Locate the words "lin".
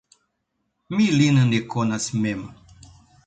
1.17-1.37